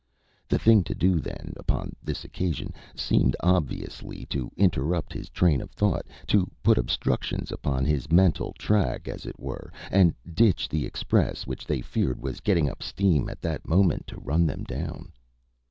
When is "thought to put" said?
5.69-6.79